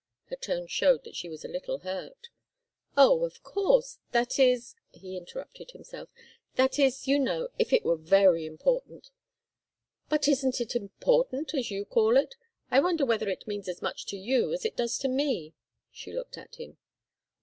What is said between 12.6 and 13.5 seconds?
I wonder whether it